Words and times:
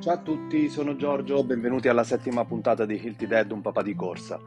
Ciao 0.00 0.14
a 0.14 0.16
tutti, 0.16 0.70
sono 0.70 0.96
Giorgio, 0.96 1.44
benvenuti 1.44 1.86
alla 1.88 2.04
settima 2.04 2.46
puntata 2.46 2.86
di 2.86 2.98
Hilti 2.98 3.26
Dead, 3.26 3.50
un 3.50 3.60
papà 3.60 3.82
di 3.82 3.94
corsa. 3.94 4.40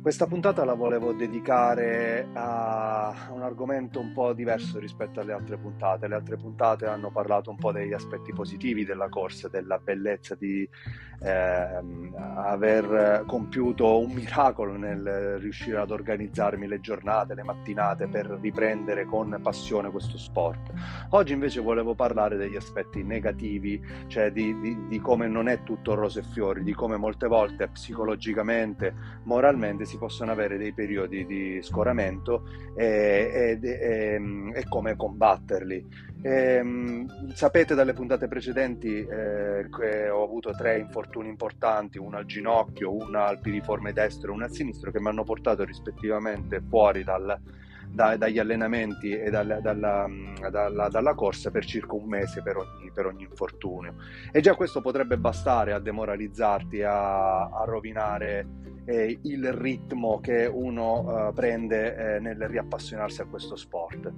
Questa 0.00 0.26
puntata 0.26 0.64
la 0.64 0.74
volevo 0.74 1.12
dedicare 1.12 2.28
a 2.32 3.28
un 3.32 3.42
argomento 3.42 3.98
un 3.98 4.12
po' 4.12 4.32
diverso 4.32 4.78
rispetto 4.78 5.18
alle 5.18 5.32
altre 5.32 5.56
puntate. 5.56 6.06
Le 6.06 6.14
altre 6.14 6.36
puntate 6.36 6.86
hanno 6.86 7.10
parlato 7.10 7.50
un 7.50 7.56
po' 7.56 7.72
degli 7.72 7.92
aspetti 7.92 8.32
positivi 8.32 8.84
della 8.84 9.08
corsa, 9.08 9.48
della 9.48 9.78
bellezza 9.78 10.36
di 10.36 10.68
eh, 11.22 11.82
aver 12.36 13.24
compiuto 13.26 13.98
un 13.98 14.12
miracolo 14.12 14.76
nel 14.76 15.38
riuscire 15.38 15.78
ad 15.78 15.90
organizzarmi 15.90 16.68
le 16.68 16.80
giornate, 16.80 17.34
le 17.34 17.42
mattinate 17.42 18.06
per 18.06 18.26
riprendere 18.40 19.06
con 19.06 19.38
passione 19.42 19.90
questo 19.90 20.18
sport. 20.18 20.72
Oggi 21.10 21.32
invece 21.32 21.60
volevo 21.60 21.94
parlare 21.94 22.36
degli 22.36 22.56
aspetti 22.56 23.02
negativi, 23.02 23.82
cioè 24.06 24.30
di, 24.30 24.58
di, 24.60 24.86
di 24.86 25.00
come 25.00 25.26
non 25.26 25.48
è 25.48 25.64
tutto 25.64 25.94
rose 25.94 26.20
e 26.20 26.24
fiori, 26.32 26.62
di 26.62 26.74
come 26.74 26.96
molte 26.96 27.26
volte 27.26 27.68
psicologicamente, 27.68 28.94
moralmente 29.24 29.84
si 29.84 29.95
si 29.96 29.98
possono 29.98 30.30
avere 30.30 30.58
dei 30.58 30.72
periodi 30.72 31.26
di 31.26 31.60
scoramento 31.62 32.42
e, 32.76 33.58
e, 33.62 33.68
e, 33.68 34.20
e 34.54 34.64
come 34.68 34.94
combatterli. 34.94 36.04
sapete 37.32 37.74
dalle 37.74 37.92
puntate 37.92 38.28
precedenti 38.28 38.98
eh, 38.98 39.68
che 39.70 40.08
ho 40.08 40.22
avuto 40.22 40.52
tre 40.52 40.78
infortuni 40.78 41.28
importanti, 41.28 41.98
uno 41.98 42.18
al 42.18 42.26
ginocchio, 42.26 42.94
uno 42.94 43.20
al 43.20 43.40
piriforme 43.40 43.92
destro 43.92 44.30
e 44.30 44.34
uno 44.34 44.44
al 44.44 44.52
sinistro, 44.52 44.90
che 44.90 45.00
mi 45.00 45.08
hanno 45.08 45.24
portato 45.24 45.64
rispettivamente 45.64 46.60
fuori 46.60 47.02
dal, 47.02 47.38
da, 47.96 48.16
dagli 48.18 48.38
allenamenti 48.38 49.10
e 49.10 49.30
dal, 49.30 49.58
dalla, 49.62 50.06
dalla, 50.50 50.88
dalla, 50.88 51.14
corsa 51.14 51.50
per 51.50 51.64
circa 51.64 51.94
un 51.94 52.06
mese 52.06 52.42
per 52.42 52.58
ogni, 52.58 52.92
per 52.92 53.06
ogni, 53.06 53.22
infortunio. 53.22 53.94
E 54.30 54.42
già 54.42 54.54
questo 54.54 54.82
potrebbe 54.82 55.16
bastare 55.16 55.72
a 55.72 55.78
demoralizzarti, 55.78 56.82
a, 56.82 57.48
a 57.48 57.64
rovinare 57.64 58.46
eh, 58.84 59.18
il 59.22 59.50
ritmo 59.50 60.20
che 60.20 60.44
uno 60.44 61.28
eh, 61.28 61.32
prende 61.32 61.96
eh, 62.16 62.20
nel 62.20 62.46
riappassionarsi 62.46 63.22
a 63.22 63.24
questo 63.24 63.56
sport. 63.56 64.12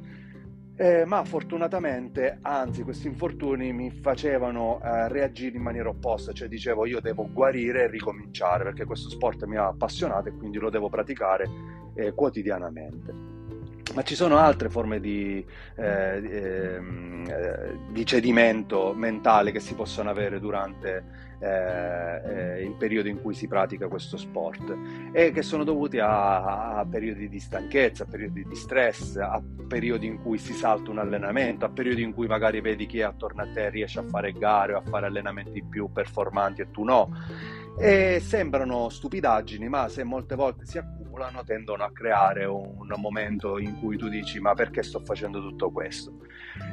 Eh, 0.74 1.04
ma 1.04 1.24
fortunatamente, 1.24 2.38
anzi, 2.42 2.82
questi 2.82 3.06
infortuni 3.06 3.72
mi 3.72 3.90
facevano 3.92 4.80
eh, 4.82 5.08
reagire 5.08 5.56
in 5.56 5.62
maniera 5.62 5.88
opposta, 5.88 6.32
cioè 6.32 6.48
dicevo 6.48 6.84
io 6.84 7.00
devo 7.00 7.28
guarire 7.32 7.84
e 7.84 7.88
ricominciare 7.88 8.64
perché 8.64 8.84
questo 8.84 9.08
sport 9.08 9.44
mi 9.44 9.56
ha 9.56 9.66
appassionato 9.66 10.28
e 10.28 10.36
quindi 10.36 10.58
lo 10.58 10.70
devo 10.70 10.88
praticare 10.88 11.48
eh, 11.94 12.12
quotidianamente. 12.12 13.37
Ma 13.98 14.04
ci 14.04 14.14
sono 14.14 14.36
altre 14.36 14.68
forme 14.68 15.00
di, 15.00 15.44
eh, 15.74 15.84
ehm, 15.84 17.24
eh, 17.28 17.78
di, 17.90 18.06
cedimento 18.06 18.94
mentale 18.94 19.50
che 19.50 19.58
si 19.58 19.74
possono 19.74 20.08
avere 20.08 20.38
durante 20.38 21.04
eh, 21.40 22.22
eh, 22.24 22.62
il 22.62 22.76
periodo 22.78 23.08
in 23.08 23.20
cui 23.20 23.34
si 23.34 23.48
pratica 23.48 23.88
questo 23.88 24.16
sport 24.16 24.72
e 25.10 25.32
che 25.32 25.42
sono 25.42 25.64
dovuti 25.64 25.98
a, 25.98 26.76
a, 26.76 26.86
periodi 26.86 27.28
di 27.28 27.40
stanchezza, 27.40 28.04
a 28.04 28.06
periodi 28.06 28.44
di 28.46 28.54
stress, 28.54 29.16
a 29.16 29.42
periodi 29.66 30.06
in 30.06 30.22
cui 30.22 30.38
si 30.38 30.52
salta 30.52 30.92
un 30.92 30.98
allenamento, 30.98 31.64
a 31.64 31.68
periodi 31.68 32.02
in 32.02 32.14
cui 32.14 32.28
magari 32.28 32.60
vedi 32.60 32.86
chi 32.86 33.00
è 33.00 33.02
attorno 33.02 33.42
a 33.42 33.48
te 33.52 33.68
riesce 33.68 33.98
a 33.98 34.04
fare 34.04 34.30
gare 34.30 34.74
o 34.74 34.78
a 34.78 34.82
fare 34.82 35.06
allenamenti 35.06 35.60
più 35.64 35.90
performanti 35.90 36.60
e 36.60 36.70
tu 36.70 36.84
no. 36.84 37.10
E 37.80 38.20
sembrano 38.20 38.90
stupidaggini, 38.90 39.68
ma 39.68 39.88
se 39.88 40.04
molte 40.04 40.36
volte 40.36 40.66
si 40.66 40.78
accumulano 40.78 40.97
tendono 41.44 41.84
a 41.84 41.90
creare 41.92 42.44
un 42.44 42.92
momento 42.96 43.58
in 43.58 43.78
cui 43.78 43.96
tu 43.96 44.08
dici 44.08 44.40
ma 44.40 44.54
perché 44.54 44.82
sto 44.82 45.00
facendo 45.00 45.40
tutto 45.40 45.70
questo? 45.70 46.12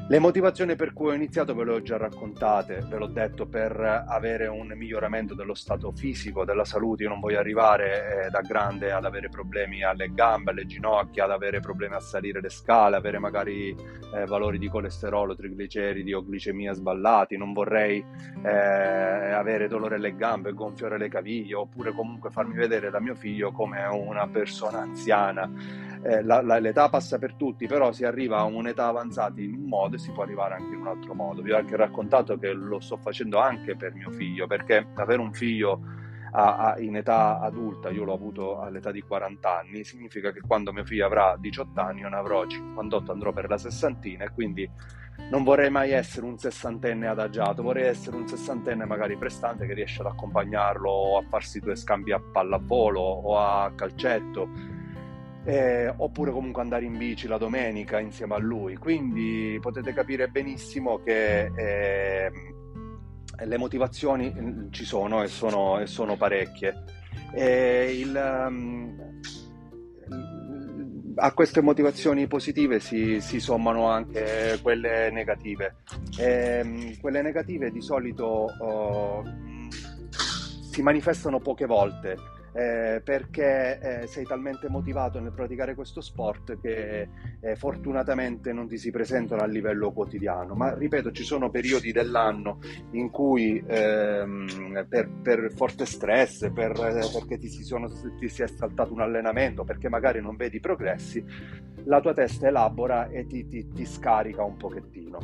Le 0.08 0.20
motivazioni 0.20 0.75
per 0.75 0.94
cui 0.94 1.09
ho 1.09 1.14
iniziato 1.14 1.56
ve 1.56 1.64
le 1.64 1.72
ho 1.72 1.81
già 1.81 1.98
raccontate, 1.98 2.86
ve 2.88 2.98
l'ho 2.98 3.08
detto 3.08 3.48
per 3.48 4.06
avere 4.08 4.45
un 4.45 4.71
miglioramento 4.76 5.33
dello 5.33 5.55
stato 5.55 5.92
fisico, 5.92 6.45
della 6.45 6.64
salute, 6.64 7.02
io 7.02 7.10
non 7.10 7.20
voglio 7.20 7.39
arrivare 7.39 8.26
eh, 8.26 8.30
da 8.30 8.42
grande 8.42 8.92
ad 8.92 9.04
avere 9.04 9.30
problemi 9.30 9.83
alle 9.83 10.14
gambe, 10.14 10.52
alle 10.52 10.67
ginocchia, 10.67 11.23
ad 11.23 11.32
avere 11.32 11.60
problemi 11.60 11.95
a 11.95 11.99
salire 11.99 12.39
le 12.39 12.49
scale, 12.49 12.98
avere 12.98 13.17
magari 13.17 13.76
eh, 14.14 14.26
valori 14.27 14.60
di 14.60 14.70
colesterolo, 14.70 15.36
trigliceridi 15.36 16.14
o 16.14 16.21
glicemia 16.21 16.73
sballati, 16.73 17.36
non 17.36 17.52
vorrei 17.52 18.05
eh, 18.44 19.32
avere 19.32 19.67
dolore 19.67 19.95
alle 19.95 20.15
gambe, 20.15 20.54
gonfiore 20.54 20.99
le 20.99 21.10
caviglie 21.10 21.55
oppure 21.55 21.92
comunque 21.94 22.30
farmi 22.30 22.54
vedere 22.54 22.92
da 22.92 22.99
mio 22.99 23.15
figlio 23.15 23.52
come 23.52 23.83
una 23.86 24.27
persona 24.27 24.82
anziana. 24.82 25.49
Eh, 26.08 26.21
la, 26.21 26.39
la, 26.43 26.60
l'età 26.60 26.88
passa 26.88 27.17
per 27.17 27.33
tutti, 27.33 27.66
però 27.66 27.92
si 27.92 28.05
arriva 28.05 28.38
a 28.38 28.43
un'età 28.43 28.86
avanzata 28.86 29.42
in 29.42 29.55
un 29.55 29.67
modo 29.67 29.95
e 29.95 29.98
si 29.98 30.11
può 30.11 30.21
arrivare 30.21 30.54
anche 30.54 30.76
in 30.76 30.82
un 30.82 30.88
altro 30.88 31.16
modo. 31.16 31.42
Vi 31.42 31.52
ho 31.52 31.58
anche 31.58 31.76
raccontato 31.76 32.38
che 32.38 32.54
lo 32.54 32.80
sto 32.80 32.98
facendo 32.98 33.39
anche 33.39 33.76
per 33.76 33.95
mio 33.95 34.11
figlio, 34.11 34.45
perché 34.45 34.86
avere 34.94 35.20
un 35.20 35.33
figlio 35.33 35.82
a, 36.33 36.58
a, 36.58 36.80
in 36.80 36.95
età 36.95 37.39
adulta, 37.39 37.89
io 37.89 38.04
l'ho 38.04 38.14
avuto 38.14 38.60
all'età 38.60 38.92
di 38.92 39.02
40 39.02 39.58
anni, 39.58 39.83
significa 39.83 40.32
che 40.32 40.42
quando 40.42 40.71
mio 40.71 40.86
figlio 40.86 41.08
avrà 41.08 41.36
18 41.39 41.82
anni, 41.82 42.02
io 42.02 42.10
ne 42.10 42.17
avrò 42.17 42.45
58, 42.45 43.11
andrò 43.11 43.32
per 43.32 43.49
la 43.49 43.58
sessantina 43.58 44.26
e 44.26 44.30
quindi 44.32 44.70
non 45.32 45.44
vorrei 45.44 45.71
mai 45.71 45.89
essere 45.92 46.27
un 46.27 46.38
sessantenne 46.38 47.08
adagiato, 47.08 47.64
vorrei 47.64 47.86
essere 47.86 48.15
un 48.15 48.27
sessantenne 48.27 48.86
magari 48.86 49.17
prestante 49.17 49.65
che 49.65 49.73
riesce 49.73 50.02
ad 50.02 50.08
accompagnarlo 50.08 51.17
a 51.17 51.23
farsi 51.27 51.60
due 51.60 51.76
scambi 51.76 52.11
a 52.11 52.20
pallavolo 52.20 52.99
o 52.99 53.39
a 53.39 53.71
calcetto, 53.73 54.49
eh, 55.45 55.94
oppure 55.95 56.32
comunque 56.32 56.61
andare 56.64 56.86
in 56.86 56.98
bici 56.98 57.28
la 57.28 57.38
domenica 57.38 58.00
insieme 58.00 58.33
a 58.33 58.39
lui. 58.39 58.76
Quindi 58.78 59.58
potete 59.61 59.94
capire 59.94 60.28
benissimo 60.28 61.02
che 61.04 61.52
eh, 61.56 62.32
le 63.45 63.58
motivazioni 63.58 64.33
mm, 64.36 64.72
ci 64.72 64.86
sono 64.86 65.22
e 65.22 65.28
sono, 65.28 65.80
e 65.80 65.86
sono 65.86 66.17
parecchie. 66.17 66.83
E 67.32 67.95
il, 68.00 68.45
um, 68.48 69.22
a 71.16 71.32
queste 71.32 71.62
motivazioni 71.62 72.26
positive 72.27 72.80
si, 72.80 73.22
si 73.22 73.39
sommano 73.39 73.88
anche 73.88 74.60
quelle 74.64 75.12
negative. 75.12 75.76
E, 76.17 76.60
ehm, 76.60 77.00
quelle 77.00 77.22
negative 77.22 77.70
di 77.70 77.82
solito 77.82 78.45
uh, 78.45 79.23
si 80.72 80.82
manifestano 80.82 81.39
poche 81.39 81.67
volte 81.67 82.33
eh, 82.55 83.02
perché 83.04 83.80
eh, 83.80 84.08
sei 84.08 84.23
talmente 84.23 84.70
motivato 84.70 85.20
nel 85.20 85.33
praticare 85.33 85.76
questo 85.76 85.99
sport 85.99 86.58
che 86.61 87.10
eh, 87.42 87.55
fortunatamente 87.58 88.54
non 88.54 88.70
ti 88.70 88.77
si 88.77 88.92
presentano 88.92 89.42
a 89.42 89.45
livello 89.45 89.92
quotidiano. 89.92 90.55
Ma 90.55 90.73
ripeto, 90.73 91.11
ci 91.11 91.23
sono 91.23 91.49
periodi 91.49 91.92
dell'anno 91.92 92.60
in 92.92 93.10
cui 93.10 93.61
ehm, 93.67 94.86
per, 94.88 95.10
per, 95.21 95.52
forte 95.54 95.86
stress, 95.86 96.49
per, 96.54 96.71
perché 96.71 97.38
ti 97.38 97.49
si, 97.49 97.64
sono, 97.64 97.89
ti 98.17 98.30
si 98.30 98.42
è 98.42 98.48
saltato 98.48 98.94
un 98.94 99.02
allenamento, 99.02 99.65
perché 99.65 99.89
magari 99.89 100.21
non 100.21 100.38
vedi 100.38 100.61
progressi, 100.61 101.23
la 101.83 101.99
tua 101.99 102.14
testa 102.14 102.48
elabora 102.48 103.10
e 103.10 103.26
ti, 103.26 103.48
ti, 103.48 103.67
ti 103.70 103.86
scarica 103.86 104.44
un 104.44 104.55
pochettino. 104.55 105.20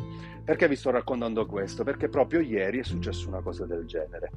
Perché 0.51 0.67
vi 0.67 0.75
sto 0.75 0.91
raccontando 0.91 1.45
questo? 1.45 1.85
Perché 1.85 2.09
proprio 2.09 2.41
ieri 2.41 2.79
è 2.79 2.83
successa 2.83 3.25
una 3.29 3.39
cosa 3.39 3.65
del 3.65 3.85
genere. 3.85 4.31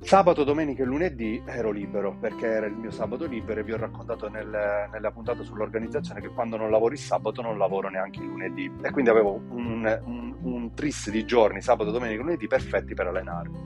Sabato, 0.00 0.44
domenica 0.44 0.82
e 0.82 0.84
lunedì 0.84 1.42
ero 1.46 1.70
libero 1.70 2.14
perché 2.20 2.44
era 2.44 2.66
il 2.66 2.74
mio 2.74 2.90
sabato 2.90 3.24
libero 3.24 3.60
e 3.60 3.62
vi 3.64 3.72
ho 3.72 3.78
raccontato 3.78 4.28
nel, 4.28 4.46
nella 4.92 5.10
puntata 5.12 5.42
sull'organizzazione 5.42 6.20
che 6.20 6.28
quando 6.28 6.58
non 6.58 6.70
lavoro 6.70 6.92
il 6.92 7.00
sabato 7.00 7.40
non 7.40 7.56
lavoro 7.56 7.88
neanche 7.88 8.20
il 8.20 8.26
lunedì 8.26 8.70
e 8.82 8.90
quindi 8.90 9.08
avevo 9.08 9.40
un, 9.48 10.00
un, 10.04 10.36
un 10.42 10.74
tris 10.74 11.08
di 11.08 11.24
giorni, 11.24 11.62
sabato, 11.62 11.90
domenica 11.90 12.20
e 12.20 12.22
lunedì 12.22 12.46
perfetti 12.46 12.92
per 12.92 13.06
allenarmi. 13.06 13.58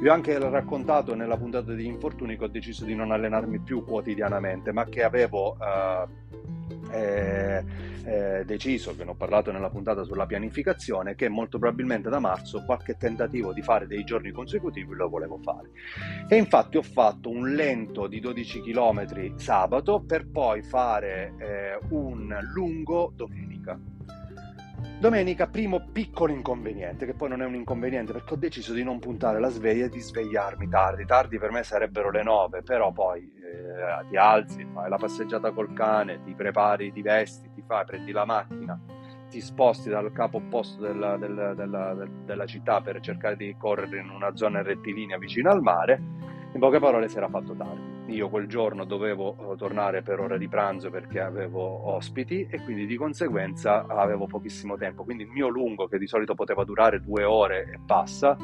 Vi 0.00 0.08
ho 0.08 0.12
anche 0.14 0.38
raccontato 0.38 1.14
nella 1.14 1.36
puntata 1.36 1.72
degli 1.72 1.84
infortuni 1.84 2.38
che 2.38 2.44
ho 2.44 2.48
deciso 2.48 2.86
di 2.86 2.94
non 2.94 3.10
allenarmi 3.10 3.60
più 3.60 3.84
quotidianamente 3.84 4.72
ma 4.72 4.86
che 4.86 5.02
avevo... 5.02 5.56
Uh, 5.58 6.28
eh, 6.92 7.64
eh, 8.04 8.44
deciso, 8.44 8.96
che 8.96 9.04
ne 9.04 9.10
ho 9.10 9.14
parlato 9.14 9.52
nella 9.52 9.68
puntata 9.68 10.02
sulla 10.02 10.26
pianificazione, 10.26 11.14
che 11.14 11.28
molto 11.28 11.58
probabilmente 11.58 12.08
da 12.08 12.18
marzo 12.18 12.64
qualche 12.64 12.96
tentativo 12.96 13.52
di 13.52 13.62
fare 13.62 13.86
dei 13.86 14.04
giorni 14.04 14.32
consecutivi 14.32 14.94
lo 14.94 15.08
volevo 15.08 15.38
fare. 15.42 15.70
E 16.28 16.36
infatti 16.36 16.76
ho 16.76 16.82
fatto 16.82 17.28
un 17.28 17.52
lento 17.52 18.06
di 18.06 18.20
12 18.20 18.62
km 18.62 19.36
sabato 19.36 20.00
per 20.00 20.28
poi 20.28 20.62
fare 20.62 21.34
eh, 21.38 21.78
un 21.90 22.36
lungo 22.52 23.12
domenica. 23.14 23.78
Domenica, 25.00 25.46
primo 25.46 25.88
piccolo 25.90 26.30
inconveniente, 26.30 27.06
che 27.06 27.14
poi 27.14 27.30
non 27.30 27.40
è 27.40 27.46
un 27.46 27.54
inconveniente 27.54 28.12
perché 28.12 28.34
ho 28.34 28.36
deciso 28.36 28.74
di 28.74 28.84
non 28.84 28.98
puntare 28.98 29.40
la 29.40 29.48
sveglia 29.48 29.86
e 29.86 29.88
di 29.88 29.98
svegliarmi 29.98 30.68
tardi. 30.68 31.06
Tardi 31.06 31.38
per 31.38 31.50
me 31.52 31.62
sarebbero 31.62 32.10
le 32.10 32.22
9, 32.22 32.60
però 32.60 32.92
poi 32.92 33.22
eh, 33.22 34.06
ti 34.10 34.18
alzi, 34.18 34.68
fai 34.70 34.90
la 34.90 34.98
passeggiata 34.98 35.52
col 35.52 35.72
cane, 35.72 36.22
ti 36.22 36.34
prepari, 36.34 36.92
ti 36.92 37.00
vesti, 37.00 37.50
ti 37.54 37.62
fai, 37.66 37.86
prendi 37.86 38.12
la 38.12 38.26
macchina, 38.26 38.78
ti 39.30 39.40
sposti 39.40 39.88
dal 39.88 40.12
capo 40.12 40.36
opposto 40.36 40.82
della, 40.82 41.16
della, 41.16 41.54
della, 41.54 41.96
della 42.26 42.44
città 42.44 42.82
per 42.82 43.00
cercare 43.00 43.36
di 43.36 43.56
correre 43.56 44.00
in 44.00 44.10
una 44.10 44.36
zona 44.36 44.60
rettilinea 44.60 45.16
vicino 45.16 45.50
al 45.50 45.62
mare. 45.62 45.98
In 46.52 46.60
poche 46.60 46.78
parole 46.78 47.08
si 47.08 47.16
era 47.16 47.30
fatto 47.30 47.54
tardi 47.54 47.99
io 48.14 48.28
quel 48.28 48.46
giorno 48.46 48.84
dovevo 48.84 49.52
eh, 49.52 49.56
tornare 49.56 50.02
per 50.02 50.20
ora 50.20 50.36
di 50.36 50.48
pranzo 50.48 50.90
perché 50.90 51.20
avevo 51.20 51.88
ospiti 51.88 52.46
e 52.50 52.62
quindi 52.62 52.86
di 52.86 52.96
conseguenza 52.96 53.86
avevo 53.86 54.26
pochissimo 54.26 54.76
tempo. 54.76 55.04
Quindi 55.04 55.24
il 55.24 55.30
mio 55.30 55.48
lungo, 55.48 55.86
che 55.86 55.98
di 55.98 56.06
solito 56.06 56.34
poteva 56.34 56.64
durare 56.64 57.00
due 57.00 57.24
ore 57.24 57.70
e 57.72 57.78
passa, 57.84 58.36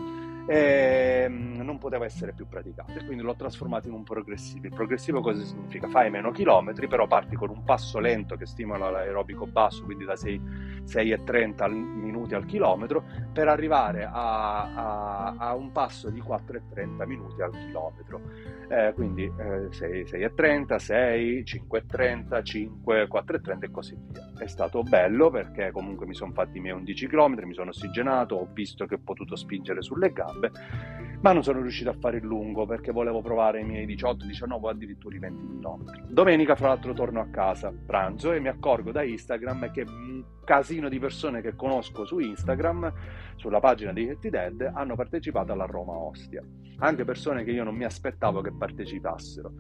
e 0.49 1.27
mm, 1.29 1.61
non 1.61 1.79
poteva 1.79 2.05
essere 2.05 2.33
più 2.33 2.47
praticato 2.47 2.93
e 2.93 3.05
quindi 3.05 3.25
l'ho 3.25 3.35
trasformato 3.35 3.89
in 3.89 3.95
un 3.95 4.05
progressivo. 4.05 4.67
Il 4.67 4.75
progressivo 4.75 5.21
cosa 5.21 5.43
significa? 5.43 5.89
Fai 5.89 6.09
meno 6.09 6.31
chilometri, 6.31 6.87
però 6.87 7.07
parti 7.07 7.35
con 7.35 7.51
un 7.51 7.65
passo 7.65 7.99
lento 7.99 8.37
che 8.37 8.47
stimola 8.47 8.91
l'aerobico 8.91 9.47
basso, 9.47 9.85
quindi 9.85 10.05
da 10.05 10.15
6,30 10.15 11.69
minuti 11.69 12.35
al 12.35 12.45
chilometro, 12.45 13.05
per 13.33 13.49
arrivare 13.49 14.05
a, 14.05 14.73
a, 14.73 15.35
a 15.37 15.55
un 15.55 15.73
passo 15.73 16.11
di 16.11 16.23
4,30 16.23 17.07
minuti 17.07 17.43
al 17.43 17.51
chilometro. 17.51 18.21
Eh, 18.69 18.93
quindi 18.95 19.25
eh, 19.25 19.69
6,30, 19.69 20.77
6, 20.77 21.43
5,30, 21.43 22.43
5, 22.43 23.09
4,30 23.09 23.65
e 23.65 23.71
così 23.71 23.97
via. 24.09 24.33
È 24.37 24.47
stato 24.47 24.83
bello 24.83 25.31
perché 25.31 25.71
comunque 25.71 26.07
mi 26.07 26.15
sono 26.15 26.33
fatti 26.33 26.59
i 26.59 26.61
miei 26.61 26.75
11 26.75 27.07
km, 27.07 27.41
mi 27.45 27.55
sono 27.55 27.71
ossigenato, 27.71 28.37
ho 28.37 28.49
visto 28.53 28.87
che 28.87 28.95
ho 28.95 29.01
potuto 29.03 29.37
spingere 29.37 29.83
sulle 29.83 30.13
gambe 30.13 30.51
ma 31.21 31.33
non 31.33 31.43
sono 31.43 31.61
riuscito 31.61 31.91
a 31.91 31.97
fare 31.99 32.19
il 32.19 32.25
lungo 32.25 32.67
perché 32.67 32.93
volevo 32.93 33.21
provare 33.21 33.61
i 33.61 33.65
miei 33.65 33.87
18, 33.87 34.27
19 34.27 34.67
o 34.67 34.69
addirittura 34.69 35.17
i 35.17 35.19
20 35.19 35.59
km. 35.59 36.09
Domenica, 36.09 36.55
fra 36.55 36.69
l'altro, 36.69 36.93
torno 36.93 37.21
a 37.21 37.29
casa, 37.29 37.73
pranzo 37.73 38.33
e 38.33 38.41
mi 38.41 38.49
accorgo 38.49 38.93
da 38.93 39.03
Instagram 39.03 39.71
che 39.73 39.83
un 39.83 40.23
casino 40.47 40.89
di 40.89 40.99
persone 40.99 41.43
che 41.43 41.55
conosco 41.55 42.07
su 42.07 42.19
Instagram, 42.21 42.93
sulla 43.35 43.61
pagina 43.61 43.93
di 43.93 44.07
Healthy 44.07 44.31
Dead, 44.31 44.71
hanno 44.73 44.95
partecipato 44.95 45.53
alla 45.53 45.67
Roma 45.67 45.93
Ostia. 45.93 46.43
Anche 46.79 47.05
persone 47.05 47.45
che 47.45 47.51
io 47.51 47.65
non 47.65 47.75
mi 47.75 47.85
aspettavo 47.85 48.41
che 48.41 48.53
partecipassero 48.53 49.53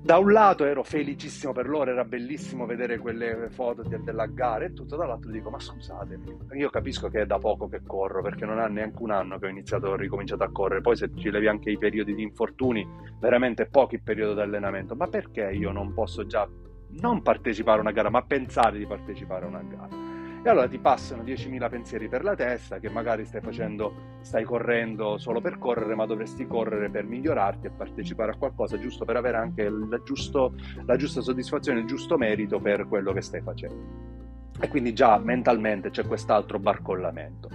da 0.00 0.16
un 0.16 0.30
lato 0.30 0.64
ero 0.64 0.84
felicissimo 0.84 1.52
per 1.52 1.68
loro, 1.68 1.90
era 1.90 2.04
bellissimo 2.04 2.66
vedere 2.66 2.98
quelle 2.98 3.48
foto 3.50 3.82
de- 3.82 4.00
della 4.02 4.26
gara 4.26 4.64
e 4.64 4.72
tutto, 4.72 4.96
dall'altro 4.96 5.30
dico 5.30 5.50
ma 5.50 5.58
scusatemi, 5.58 6.36
io 6.52 6.70
capisco 6.70 7.08
che 7.08 7.22
è 7.22 7.26
da 7.26 7.38
poco 7.38 7.68
che 7.68 7.82
corro 7.84 8.22
perché 8.22 8.46
non 8.46 8.60
ha 8.60 8.68
neanche 8.68 9.02
un 9.02 9.10
anno 9.10 9.38
che 9.38 9.46
ho 9.46 9.48
iniziato, 9.48 9.88
ho 9.88 9.96
ricominciato 9.96 10.44
a 10.44 10.52
correre, 10.52 10.80
poi 10.80 10.96
se 10.96 11.10
ci 11.16 11.30
levi 11.30 11.48
anche 11.48 11.70
i 11.70 11.78
periodi 11.78 12.14
di 12.14 12.22
infortuni, 12.22 12.88
veramente 13.18 13.66
pochi 13.66 13.96
il 13.96 14.02
periodo 14.02 14.34
di 14.34 14.40
allenamento, 14.40 14.94
ma 14.94 15.08
perché 15.08 15.50
io 15.50 15.72
non 15.72 15.92
posso 15.92 16.24
già 16.26 16.48
non 16.90 17.20
partecipare 17.20 17.78
a 17.78 17.82
una 17.82 17.92
gara, 17.92 18.08
ma 18.08 18.22
pensare 18.22 18.78
di 18.78 18.86
partecipare 18.86 19.44
a 19.44 19.48
una 19.48 19.62
gara? 19.62 20.07
E 20.40 20.48
allora 20.48 20.68
ti 20.68 20.78
passano 20.78 21.24
10.000 21.24 21.68
pensieri 21.68 22.08
per 22.08 22.22
la 22.22 22.36
testa 22.36 22.78
che 22.78 22.88
magari 22.88 23.24
stai 23.24 23.40
facendo, 23.40 24.18
stai 24.20 24.44
correndo 24.44 25.18
solo 25.18 25.40
per 25.40 25.58
correre, 25.58 25.94
ma 25.96 26.06
dovresti 26.06 26.46
correre 26.46 26.88
per 26.90 27.04
migliorarti 27.04 27.66
e 27.66 27.70
partecipare 27.70 28.32
a 28.32 28.36
qualcosa 28.36 28.78
giusto 28.78 29.04
per 29.04 29.16
avere 29.16 29.36
anche 29.36 29.68
la, 29.68 30.00
giusto, 30.02 30.54
la 30.86 30.96
giusta 30.96 31.20
soddisfazione, 31.20 31.80
il 31.80 31.86
giusto 31.86 32.16
merito 32.16 32.60
per 32.60 32.86
quello 32.86 33.12
che 33.12 33.20
stai 33.20 33.40
facendo. 33.40 34.16
E 34.60 34.68
quindi 34.68 34.92
già 34.92 35.18
mentalmente 35.18 35.90
c'è 35.90 36.06
quest'altro 36.06 36.58
barcollamento. 36.58 37.48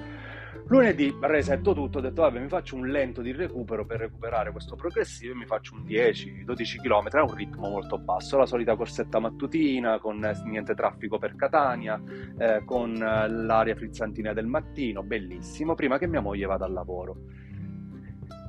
Lunedì 0.73 1.15
resetto 1.21 1.71
tutto, 1.75 1.99
ho 1.99 2.01
detto 2.01 2.23
vabbè 2.23 2.39
mi 2.39 2.47
faccio 2.47 2.75
un 2.75 2.87
lento 2.87 3.21
di 3.21 3.31
recupero 3.31 3.85
per 3.85 3.99
recuperare 3.99 4.51
questo 4.51 4.75
progressivo 4.75 5.31
e 5.31 5.35
mi 5.35 5.45
faccio 5.45 5.75
un 5.75 5.83
10-12 5.83 6.81
km 6.81 7.09
a 7.11 7.21
un 7.21 7.35
ritmo 7.35 7.69
molto 7.69 7.99
basso, 7.99 8.39
la 8.39 8.47
solita 8.47 8.75
corsetta 8.75 9.19
mattutina 9.19 9.99
con 9.99 10.17
niente 10.45 10.73
traffico 10.73 11.19
per 11.19 11.35
Catania, 11.35 12.01
eh, 12.39 12.63
con 12.65 12.91
l'aria 12.91 13.75
frizzantina 13.75 14.33
del 14.33 14.47
mattino, 14.47 15.03
bellissimo, 15.03 15.75
prima 15.75 15.99
che 15.99 16.07
mia 16.07 16.21
moglie 16.21 16.47
vada 16.47 16.65
al 16.65 16.73
lavoro. 16.73 17.17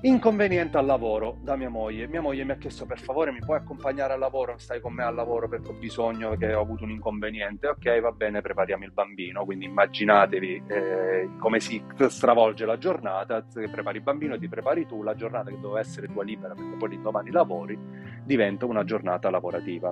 Inconveniente 0.04 0.76
al 0.76 0.84
lavoro 0.84 1.38
da 1.40 1.56
mia 1.56 1.70
moglie. 1.70 2.06
Mia 2.06 2.20
moglie 2.20 2.44
mi 2.44 2.50
ha 2.50 2.56
chiesto 2.56 2.84
per 2.84 3.00
favore 3.00 3.32
mi 3.32 3.38
puoi 3.38 3.56
accompagnare 3.56 4.12
al 4.12 4.18
lavoro, 4.18 4.58
stai 4.58 4.78
con 4.78 4.92
me 4.92 5.02
al 5.02 5.14
lavoro 5.14 5.48
perché 5.48 5.70
ho 5.70 5.72
bisogno, 5.72 6.36
che 6.36 6.52
ho 6.52 6.60
avuto 6.60 6.84
un 6.84 6.90
inconveniente. 6.90 7.68
Ok, 7.68 8.00
va 8.00 8.12
bene, 8.12 8.42
prepariamo 8.42 8.84
il 8.84 8.92
bambino. 8.92 9.46
Quindi 9.46 9.64
immaginatevi 9.64 10.64
eh, 10.66 11.30
come 11.38 11.58
si 11.58 11.82
stravolge 12.08 12.66
la 12.66 12.76
giornata, 12.76 13.40
ti 13.40 13.66
prepari 13.66 13.96
il 13.96 14.02
bambino, 14.02 14.38
ti 14.38 14.46
prepari 14.46 14.86
tu, 14.86 15.02
la 15.02 15.14
giornata 15.14 15.48
che 15.48 15.58
doveva 15.58 15.80
essere 15.80 16.06
tua 16.08 16.22
libera 16.22 16.52
perché 16.52 16.76
poi 16.76 17.00
domani 17.00 17.30
lavori, 17.30 17.78
diventa 18.24 18.66
una 18.66 18.84
giornata 18.84 19.30
lavorativa. 19.30 19.90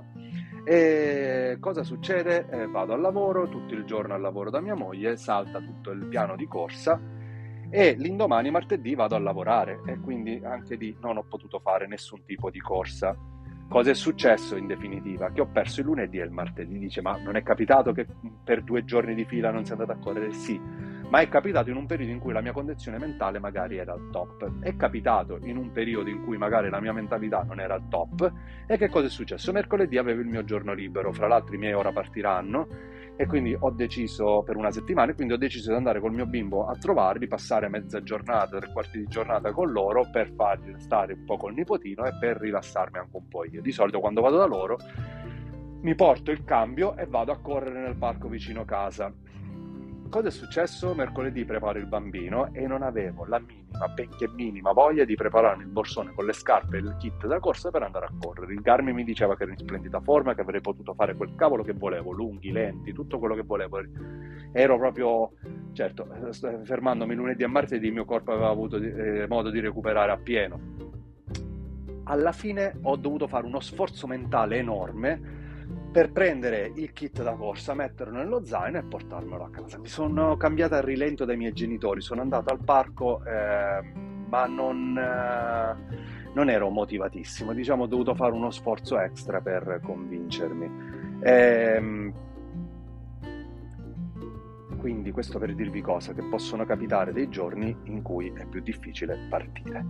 E 0.63 1.57
cosa 1.59 1.83
succede? 1.85 2.49
Eh, 2.51 2.67
vado 2.67 2.93
al 2.93 3.01
lavoro, 3.01 3.49
tutto 3.49 3.73
il 3.73 3.85
giorno 3.85 4.13
al 4.13 4.21
lavoro 4.21 4.51
da 4.51 4.61
mia 4.61 4.75
moglie, 4.75 5.17
salta 5.17 5.59
tutto 5.59 5.91
il 5.91 6.05
piano 6.05 6.37
di 6.37 6.47
corsa 6.47 7.01
e 7.75 7.95
l'indomani 7.95 8.51
martedì 8.51 8.95
vado 8.95 9.15
a 9.15 9.19
lavorare 9.19 9.81
e 9.87 9.99
quindi 9.99 10.39
anche 10.45 10.75
lì 10.75 10.95
non 11.01 11.17
ho 11.17 11.23
potuto 11.23 11.59
fare 11.59 11.87
nessun 11.87 12.23
tipo 12.27 12.51
di 12.51 12.61
corsa. 12.61 13.17
Cosa 13.67 13.91
è 13.91 13.95
successo 13.95 14.57
in 14.57 14.67
definitiva? 14.67 15.33
Che 15.33 15.41
ho 15.41 15.47
perso 15.47 15.81
il 15.81 15.87
lunedì 15.87 16.19
e 16.19 16.25
il 16.25 16.31
martedì. 16.31 16.79
Dice, 16.79 17.01
ma 17.01 17.17
non 17.17 17.37
è 17.37 17.43
capitato 17.43 17.93
che 17.93 18.07
per 18.45 18.63
due 18.63 18.85
giorni 18.85 19.15
di 19.15 19.25
fila 19.25 19.51
non 19.51 19.65
sia 19.65 19.73
andato 19.73 19.93
a 19.93 19.97
correre? 19.97 20.35
Sì, 20.35 20.61
ma 21.13 21.21
è 21.21 21.29
capitato 21.29 21.69
in 21.69 21.77
un 21.77 21.85
periodo 21.85 22.11
in 22.11 22.19
cui 22.19 22.33
la 22.33 22.41
mia 22.41 22.53
condizione 22.53 22.97
mentale 22.97 23.39
magari 23.39 23.77
era 23.77 23.93
al 23.93 24.09
top. 24.11 24.51
È 24.61 24.75
capitato 24.77 25.39
in 25.43 25.59
un 25.59 25.71
periodo 25.71 26.09
in 26.09 26.25
cui 26.25 26.39
magari 26.39 26.71
la 26.71 26.81
mia 26.81 26.95
mentalità 26.95 27.43
non 27.43 27.61
era 27.61 27.75
al 27.75 27.87
top. 27.91 28.33
E 28.67 28.79
che 28.79 28.89
cosa 28.89 29.09
è 29.09 29.11
successo? 29.11 29.53
Mercoledì 29.53 29.99
avevo 29.99 30.23
il 30.23 30.27
mio 30.27 30.43
giorno 30.43 30.73
libero, 30.73 31.13
fra 31.13 31.27
l'altro 31.27 31.55
i 31.55 31.59
miei 31.59 31.75
ora 31.75 31.93
partiranno 31.93 32.67
e 33.15 33.27
quindi 33.27 33.55
ho 33.61 33.69
deciso 33.69 34.43
per 34.43 34.57
una 34.57 34.71
settimana 34.71 35.11
e 35.11 35.15
quindi 35.15 35.35
ho 35.35 35.37
deciso 35.37 35.69
di 35.69 35.77
andare 35.77 36.01
col 36.01 36.15
mio 36.15 36.25
bimbo 36.25 36.67
a 36.67 36.75
trovarli, 36.77 37.29
passare 37.29 37.69
mezza 37.69 38.03
giornata, 38.03 38.59
tre 38.59 38.73
quarti 38.73 38.97
di 38.97 39.07
giornata 39.07 39.53
con 39.53 39.71
loro 39.71 40.09
per 40.11 40.33
farli 40.35 40.73
stare 40.79 41.13
un 41.13 41.25
po' 41.27 41.37
col 41.37 41.53
nipotino 41.53 42.07
e 42.07 42.17
per 42.19 42.39
rilassarmi 42.39 42.97
anche 42.97 43.17
un 43.19 43.29
po' 43.29 43.45
io. 43.45 43.61
Di 43.61 43.71
solito 43.71 44.01
quando 44.01 44.23
vado 44.23 44.39
da 44.39 44.47
loro 44.47 44.79
mi 45.83 45.95
porto 45.95 46.31
il 46.31 46.43
cambio 46.45 46.97
e 46.97 47.05
vado 47.05 47.33
a 47.33 47.39
correre 47.39 47.83
nel 47.83 47.97
parco 47.97 48.29
vicino 48.29 48.65
casa 48.65 49.13
cosa 50.13 50.29
è 50.29 50.31
successo? 50.31 50.95
Mercoledì 50.95 51.47
preparo 51.47 51.79
il 51.79 51.87
bambino 51.87 52.53
e 52.53 52.67
non 52.67 52.83
avevo 52.83 53.25
la 53.25 53.39
minima, 53.39 53.89
benché 53.89 54.29
minima 54.29 54.73
voglia 54.73 55.07
di 55.07 55.15
prepararmi 55.15 55.63
il 55.63 55.71
borsone 55.71 56.13
con 56.13 56.27
le 56.27 56.35
scarpe 56.35 56.77
e 56.77 56.81
il 56.81 56.97
kit 56.99 57.27
da 57.27 57.41
corsa 57.41 57.71
per 57.71 57.83
andare 57.83 58.05
a 58.05 58.13
correre. 58.21 58.53
Il 58.53 58.61
Garmin 58.61 58.95
mi 58.95 59.05
diceva 59.05 59.35
che 59.37 59.45
ero 59.45 59.53
in 59.53 59.57
splendida 59.57 60.03
forma, 60.03 60.35
che 60.35 60.43
avrei 60.43 60.61
potuto 60.61 60.93
fare 60.93 61.17
quel 61.17 61.35
cavolo 61.35 61.63
che 61.63 61.73
volevo, 61.73 62.13
lunghi, 62.13 62.53
lenti, 62.53 62.93
tutto 62.93 63.19
quello 63.19 63.35
che 63.35 63.43
volevo. 63.43 63.81
Ero 64.53 64.77
proprio, 64.77 65.31
certo, 65.73 66.07
fermandomi 66.63 67.15
lunedì 67.15 67.45
e 67.45 67.47
martedì 67.47 67.87
il 67.87 67.95
mio 67.95 68.05
corpo 68.05 68.33
aveva 68.33 68.51
avuto 68.51 68.77
eh, 68.77 69.27
modo 69.27 69.49
di 69.49 69.61
recuperare 69.61 70.13
appieno. 70.13 70.61
Alla 72.05 72.33
fine 72.33 72.79
ho 72.83 72.97
dovuto 72.97 73.27
fare 73.29 73.47
uno 73.47 73.61
sforzo 73.61 74.07
mentale 74.07 74.59
enorme 74.59 75.41
per 75.93 76.11
prendere 76.11 76.73
il 76.75 76.93
kit 76.93 77.23
da 77.23 77.35
corsa, 77.35 77.75
metterlo 77.75 78.17
nello 78.17 78.43
zaino 78.45 78.79
e 78.79 78.83
portarmelo 78.83 79.45
a 79.45 79.51
casa. 79.51 79.79
Mi 79.79 79.89
sono 79.89 80.37
cambiata 80.39 80.79
a 80.79 80.81
rilento 80.81 81.27
dai 81.27 81.37
miei 81.37 81.53
genitori, 81.53 82.01
sono 82.01 82.23
andato 82.23 82.51
al 82.51 82.65
parco, 82.65 83.23
eh, 83.25 83.83
ma 84.29 84.47
non, 84.47 84.97
eh, 84.97 86.33
non, 86.33 86.49
ero 86.49 86.71
motivatissimo, 86.71 87.53
diciamo 87.53 87.85
ho 87.85 87.87
dovuto 87.87 88.15
fare 88.15 88.33
uno 88.33 88.51
sforzo 88.51 88.99
extra 88.99 89.43
per 89.43 89.81
convincermi. 89.85 91.21
Eh, 91.21 92.13
quindi 94.79 95.13
questo 95.13 95.39
per 95.39 95.55
dirvi 95.55 95.83
cosa, 95.83 96.15
che 96.15 96.23
possono 96.23 96.65
capitare 96.65 97.13
dei 97.13 97.29
giorni 97.29 97.77
in 97.85 98.03
cui 98.03 98.33
è 98.35 98.47
più 98.47 98.63
difficile 98.63 99.27
partire. 99.29 99.85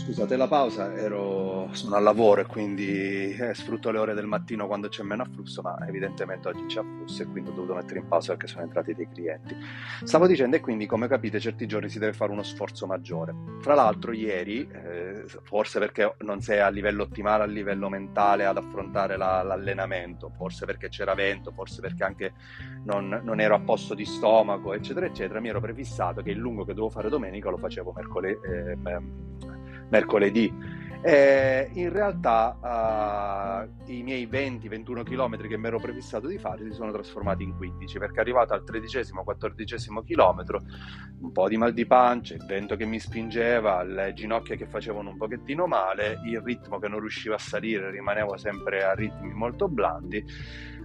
Scusate 0.00 0.36
la 0.36 0.48
pausa, 0.48 0.94
ero, 0.96 1.49
sono 1.76 1.96
al 1.96 2.02
lavoro 2.02 2.40
e 2.40 2.46
quindi 2.46 3.34
eh, 3.34 3.54
sfrutto 3.54 3.90
le 3.90 3.98
ore 3.98 4.14
del 4.14 4.26
mattino 4.26 4.66
quando 4.66 4.88
c'è 4.88 5.02
meno 5.02 5.22
afflusso, 5.22 5.62
ma 5.62 5.76
evidentemente 5.86 6.48
oggi 6.48 6.66
c'è 6.66 6.80
afflusso 6.80 7.22
e 7.22 7.26
quindi 7.26 7.50
ho 7.50 7.52
dovuto 7.52 7.74
mettere 7.74 8.00
in 8.00 8.08
pausa 8.08 8.32
perché 8.32 8.46
sono 8.46 8.62
entrati 8.62 8.94
dei 8.94 9.08
clienti. 9.08 9.56
Stavo 10.02 10.26
dicendo 10.26 10.56
e 10.56 10.60
quindi 10.60 10.86
come 10.86 11.08
capite 11.08 11.40
certi 11.40 11.66
giorni 11.66 11.88
si 11.88 11.98
deve 11.98 12.12
fare 12.12 12.32
uno 12.32 12.42
sforzo 12.42 12.86
maggiore. 12.86 13.34
Fra 13.60 13.74
l'altro 13.74 14.12
ieri, 14.12 14.68
eh, 14.70 15.24
forse 15.42 15.78
perché 15.78 16.14
non 16.20 16.40
sei 16.40 16.60
a 16.60 16.68
livello 16.68 17.04
ottimale, 17.04 17.44
a 17.44 17.46
livello 17.46 17.88
mentale 17.88 18.44
ad 18.46 18.56
affrontare 18.56 19.16
la, 19.16 19.42
l'allenamento, 19.42 20.30
forse 20.36 20.66
perché 20.66 20.88
c'era 20.88 21.14
vento, 21.14 21.52
forse 21.52 21.80
perché 21.80 22.04
anche 22.04 22.32
non, 22.84 23.20
non, 23.22 23.40
ero 23.40 23.54
a 23.54 23.60
posto 23.60 23.94
di 23.94 24.04
stomaco, 24.04 24.72
eccetera, 24.74 25.06
eccetera, 25.06 25.40
mi 25.40 25.48
ero 25.48 25.60
prefissato 25.60 26.22
che 26.22 26.30
il 26.30 26.38
lungo 26.38 26.64
che 26.64 26.72
dovevo 26.72 26.90
fare 26.90 27.08
domenica 27.08 27.50
lo 27.50 27.58
facevo 27.58 27.92
mercoledì. 27.92 28.38
Eh, 28.46 28.76
mercoledì. 29.90 30.88
Eh, 31.02 31.70
in 31.72 31.90
realtà 31.90 33.66
uh, 33.66 33.90
i 33.90 34.02
miei 34.02 34.26
20-21 34.26 35.02
km 35.02 35.48
che 35.48 35.56
mi 35.56 35.66
ero 35.68 35.80
prefissato 35.80 36.26
di 36.26 36.36
fare 36.36 36.62
si 36.64 36.72
sono 36.72 36.92
trasformati 36.92 37.42
in 37.42 37.56
15 37.56 37.98
perché 37.98 38.20
arrivato 38.20 38.52
al 38.52 38.62
13-14 38.62 40.04
km 40.04 40.44
un 41.20 41.32
po' 41.32 41.48
di 41.48 41.56
mal 41.56 41.72
di 41.72 41.86
pancia, 41.86 42.34
il 42.34 42.44
vento 42.44 42.76
che 42.76 42.84
mi 42.84 42.98
spingeva, 42.98 43.82
le 43.82 44.12
ginocchia 44.14 44.56
che 44.56 44.66
facevano 44.66 45.10
un 45.10 45.16
pochettino 45.16 45.66
male, 45.66 46.20
il 46.24 46.40
ritmo 46.40 46.78
che 46.78 46.88
non 46.88 47.00
riusciva 47.00 47.34
a 47.34 47.38
salire, 47.38 47.90
rimanevo 47.90 48.36
sempre 48.36 48.84
a 48.84 48.92
ritmi 48.92 49.32
molto 49.32 49.68
blandi. 49.68 50.22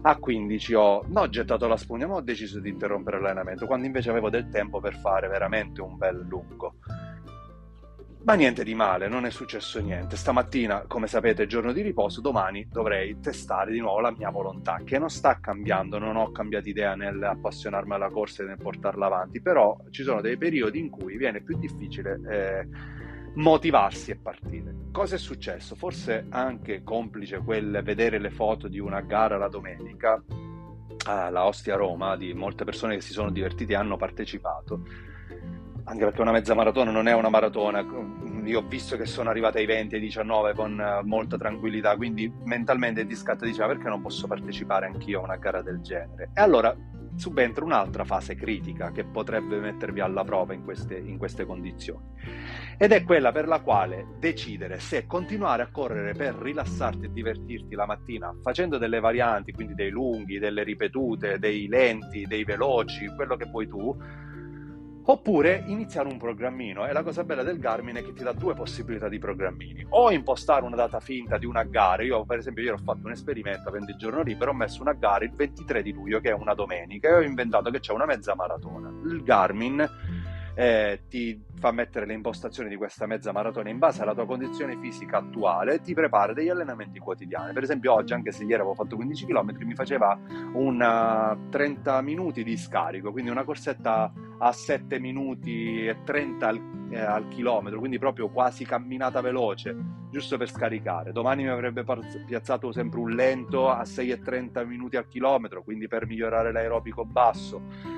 A 0.02 0.18
15 0.18 0.74
ho 0.76 1.04
non 1.08 1.30
gettato 1.32 1.68
la 1.68 1.78
spugna, 1.78 2.06
ma 2.08 2.16
ho 2.16 2.22
deciso 2.22 2.60
di 2.60 2.70
interrompere 2.70 3.20
l'allenamento 3.20 3.66
quando 3.66 3.86
invece 3.86 4.10
avevo 4.12 4.30
del 4.30 4.50
tempo 4.50 4.80
per 4.80 4.96
fare 4.96 5.28
veramente 5.28 5.82
un 5.82 5.98
bel 5.98 6.26
lungo. 6.28 6.76
Ma 8.26 8.34
niente 8.34 8.64
di 8.64 8.74
male, 8.74 9.08
non 9.08 9.28
è 9.28 9.30
successo 9.30 9.80
niente. 9.80 10.16
Stamattina, 10.16 10.86
come 10.88 11.06
sapete, 11.06 11.44
è 11.44 11.46
giorno 11.46 11.72
di 11.72 11.84
riposo, 11.84 12.22
domani 12.22 12.68
dovrei 12.68 13.20
testare 13.20 13.72
di 13.72 13.78
nuovo 13.78 14.00
la 14.00 14.10
mia 14.10 14.32
volontà, 14.32 14.82
che 14.84 14.98
non 14.98 15.12
sta 15.12 15.40
cambiando, 15.40 16.00
non 16.00 16.16
ho 16.16 16.32
cambiato 16.32 16.68
idea 16.68 16.96
nell'appassionarmi 16.96 17.94
alla 17.94 18.10
corsa 18.10 18.42
e 18.42 18.48
nel 18.48 18.58
portarla 18.58 19.06
avanti, 19.06 19.44
però 19.44 19.78
ci 19.92 20.02
sono 20.02 20.22
dei 20.22 20.38
periodi 20.38 20.80
in 20.80 20.90
cui 20.90 21.18
viene 21.18 21.44
più 21.44 21.56
difficile 21.60 22.20
eh, 22.28 22.68
motivarsi 23.36 24.10
e 24.10 24.16
partire. 24.16 24.74
Cosa 24.92 25.14
è 25.14 25.20
successo? 25.20 25.76
Forse 25.76 26.26
anche 26.30 26.82
complice 26.82 27.38
quel 27.44 27.82
vedere 27.84 28.18
le 28.18 28.32
foto 28.32 28.68
di 28.68 28.80
una 28.80 29.02
gara 29.02 29.38
la 29.38 29.50
domenica 29.50 30.20
alla 31.06 31.46
Ostia 31.46 31.76
Roma, 31.76 32.18
di 32.18 32.34
molte 32.34 32.64
persone 32.64 32.96
che 32.96 33.02
si 33.02 33.14
sono 33.14 33.30
divertite 33.30 33.74
e 33.74 33.76
hanno 33.76 33.98
partecipato 33.98 35.14
anche 35.86 36.04
perché 36.04 36.22
una 36.22 36.32
mezza 36.32 36.54
maratona 36.54 36.92
non 36.92 37.08
è 37.08 37.14
una 37.14 37.30
maratona. 37.30 37.86
Io 38.44 38.60
ho 38.60 38.68
visto 38.68 38.98
che 38.98 39.06
sono 39.06 39.30
arrivata 39.30 39.60
ai 39.60 39.66
20 39.66 39.96
ai 39.96 40.02
19 40.02 40.54
con 40.54 40.80
eh, 40.80 41.02
molta 41.04 41.38
tranquillità, 41.38 41.96
quindi 41.96 42.32
mentalmente 42.44 43.06
ti 43.06 43.16
scatta 43.16 43.46
e 43.46 43.50
dice: 43.50 43.66
perché 43.66 43.88
non 43.88 44.02
posso 44.02 44.28
partecipare 44.28 44.88
anch'io 44.88 45.20
a 45.20 45.24
una 45.24 45.38
gara 45.38 45.62
del 45.62 45.82
genere? 45.82 46.32
E 46.34 46.42
allora 46.42 46.76
subentra 47.16 47.64
un'altra 47.64 48.04
fase 48.04 48.36
critica 48.36 48.92
che 48.92 49.06
potrebbe 49.06 49.60
mettervi 49.60 50.02
alla 50.02 50.24
prova 50.24 50.54
in 50.54 50.64
queste, 50.64 50.98
in 50.98 51.18
queste 51.18 51.46
condizioni. 51.46 52.04
Ed 52.78 52.92
è 52.92 53.04
quella 53.04 53.32
per 53.32 53.48
la 53.48 53.62
quale 53.62 54.08
decidere 54.20 54.80
se 54.80 55.06
continuare 55.06 55.64
a 55.64 55.72
correre 55.72 56.14
per 56.14 56.36
rilassarti 56.36 57.06
e 57.06 57.12
divertirti 57.12 57.74
la 57.74 57.86
mattina 57.86 58.36
facendo 58.42 58.78
delle 58.78 59.00
varianti, 59.00 59.54
quindi 59.54 59.76
dei 59.76 59.90
lunghi, 59.90 60.40
delle 60.40 60.64
ripetute, 60.64 61.40
dei 61.40 61.68
lenti, 61.68 62.26
dei 62.26 62.44
veloci, 62.44 63.08
quello 63.16 63.38
che 63.38 63.50
puoi 63.50 63.68
tu, 63.68 63.96
Oppure 65.08 65.64
iniziare 65.68 66.10
un 66.10 66.18
programmino 66.18 66.88
e 66.88 66.92
la 66.92 67.04
cosa 67.04 67.24
bella 67.24 67.44
del 67.44 67.60
Garmin 67.60 67.98
è 67.98 68.04
che 68.04 68.14
ti 68.14 68.24
dà 68.24 68.32
due 68.32 68.56
possibilità 68.56 69.08
di 69.08 69.20
programmini. 69.20 69.86
O 69.90 70.10
impostare 70.10 70.66
una 70.66 70.76
data 70.76 71.00
finta 71.00 71.38
di 71.38 71.46
una 71.46 71.64
gara, 71.64 72.02
io 72.02 72.26
per 72.26 72.40
esempio 72.40 72.64
ieri 72.64 72.76
ho 72.76 72.84
fatto 72.84 73.06
un 73.06 73.12
esperimento 73.12 73.70
avendo 73.70 73.92
il 73.92 73.98
giorno 73.98 74.24
libero, 74.24 74.50
ho 74.50 74.56
messo 74.56 74.82
una 74.82 74.94
gara 74.94 75.24
il 75.24 75.32
23 75.32 75.84
di 75.84 75.94
luglio 75.94 76.20
che 76.20 76.30
è 76.30 76.34
una 76.34 76.56
domenica 76.56 77.10
e 77.10 77.14
ho 77.14 77.22
inventato 77.22 77.70
che 77.70 77.80
c'è 77.80 77.94
una 77.94 78.08
mezza 78.08 78.34
maratona. 78.34 78.90
Il 79.04 79.22
Garmin 79.22 79.88
eh, 80.56 81.02
ti 81.10 81.44
fa 81.60 81.72
mettere 81.72 82.06
le 82.06 82.14
impostazioni 82.14 82.70
di 82.70 82.78
questa 82.78 83.06
mezza 83.06 83.32
maratona 83.32 83.70
in 83.70 83.78
base 83.78 84.02
alla 84.02 84.14
tua 84.14 84.26
condizione 84.26 84.78
fisica 84.80 85.18
attuale 85.18 85.82
ti 85.82 85.94
prepara 85.94 86.34
degli 86.34 86.50
allenamenti 86.50 87.00
quotidiani. 87.00 87.54
Per 87.54 87.64
esempio 87.64 87.94
oggi, 87.94 88.14
anche 88.14 88.32
se 88.32 88.44
ieri 88.44 88.56
avevo 88.56 88.74
fatto 88.74 88.96
15 88.96 89.26
km, 89.26 89.58
mi 89.66 89.76
faceva 89.76 90.18
un 90.54 91.48
30 91.50 92.02
minuti 92.02 92.44
di 92.44 92.58
scarico, 92.58 93.12
quindi 93.12 93.30
una 93.30 93.44
corsetta 93.44 94.12
a 94.38 94.52
7 94.52 95.00
minuti 95.00 95.86
e 95.86 95.98
30 96.04 96.48
al, 96.48 96.62
eh, 96.90 97.00
al 97.00 97.28
chilometro, 97.28 97.80
quindi 97.80 98.00
proprio 98.00 98.30
quasi 98.30 98.66
camminata 98.66 99.22
veloce, 99.22 99.76
giusto 100.10 100.38
per 100.38 100.50
scaricare. 100.50 101.12
Domani 101.12 101.44
mi 101.44 101.50
avrebbe 101.50 101.84
piazzato 102.26 102.72
sempre 102.72 103.00
un 103.00 103.12
lento 103.12 103.70
a 103.70 103.84
6 103.84 104.12
e 104.12 104.22
30 104.22 104.64
minuti 104.64 104.96
al 104.96 105.08
chilometro, 105.08 105.64
quindi 105.64 105.88
per 105.88 106.06
migliorare 106.06 106.52
l'aerobico 106.52 107.06
basso 107.06 107.95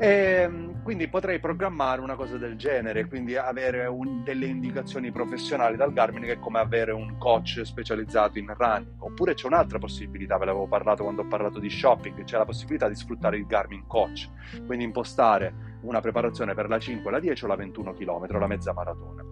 e, 0.00 0.08
ehm, 0.08 0.82
quindi 0.82 1.08
potrei 1.08 1.38
programmare 1.38 2.00
una 2.00 2.14
cosa 2.14 2.38
del 2.38 2.56
genere, 2.56 3.06
quindi 3.06 3.36
avere 3.36 3.84
un, 3.84 4.24
delle 4.24 4.46
indicazioni 4.46 5.12
professionali 5.12 5.76
dal 5.76 5.92
Garmin 5.92 6.22
che 6.22 6.32
è 6.32 6.38
come 6.38 6.58
avere 6.58 6.92
un 6.92 7.18
coach 7.18 7.60
specializzato 7.64 8.38
in 8.38 8.52
running. 8.56 8.94
Oppure 9.00 9.34
c'è 9.34 9.46
un'altra 9.46 9.78
possibilità, 9.78 10.38
ve 10.38 10.46
l'avevo 10.46 10.66
parlato 10.66 11.02
quando 11.02 11.20
ho 11.20 11.26
parlato 11.26 11.58
di 11.58 11.68
shopping, 11.68 12.24
c'è 12.24 12.38
la 12.38 12.46
possibilità 12.46 12.88
di 12.88 12.94
sfruttare 12.94 13.36
il 13.36 13.44
Garmin 13.44 13.86
Coach, 13.86 14.30
quindi 14.64 14.84
impostare 14.84 15.78
una 15.82 16.00
preparazione 16.00 16.54
per 16.54 16.68
la 16.68 16.78
5, 16.78 17.10
la 17.10 17.20
10 17.20 17.44
o 17.44 17.48
la 17.48 17.56
21 17.56 17.92
km, 17.92 18.38
la 18.38 18.46
mezza 18.46 18.72
maratona. 18.72 19.22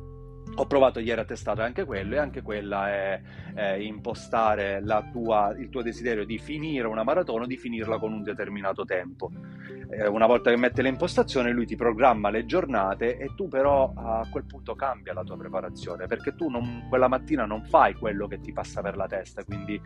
Ho 0.54 0.66
provato 0.66 0.98
ieri 0.98 1.20
a 1.20 1.24
testare 1.24 1.62
anche 1.62 1.84
quello 1.84 2.16
e 2.16 2.18
anche 2.18 2.42
quella 2.42 2.88
è, 2.88 3.20
è 3.54 3.72
impostare 3.74 4.82
tua, 5.12 5.54
il 5.56 5.68
tuo 5.68 5.82
desiderio 5.82 6.24
di 6.24 6.36
finire 6.38 6.88
una 6.88 7.04
maratona 7.04 7.44
o 7.44 7.46
di 7.46 7.56
finirla 7.56 7.98
con 7.98 8.12
un 8.12 8.22
determinato 8.22 8.84
tempo. 8.84 9.30
Eh, 9.90 10.06
una 10.06 10.26
volta 10.26 10.50
che 10.50 10.56
mette 10.56 10.82
le 10.82 10.90
impostazioni 10.90 11.50
lui 11.50 11.64
ti 11.64 11.74
programma 11.74 12.28
le 12.28 12.44
giornate 12.44 13.16
e 13.16 13.30
tu 13.34 13.48
però 13.48 13.90
a 13.96 14.26
quel 14.30 14.44
punto 14.44 14.74
cambia 14.74 15.14
la 15.14 15.24
tua 15.24 15.38
preparazione 15.38 16.06
perché 16.06 16.34
tu 16.34 16.50
non, 16.50 16.84
quella 16.90 17.08
mattina 17.08 17.46
non 17.46 17.62
fai 17.64 17.94
quello 17.94 18.26
che 18.26 18.38
ti 18.38 18.52
passa 18.52 18.82
per 18.82 18.96
la 18.96 19.06
testa, 19.06 19.44
quindi 19.44 19.80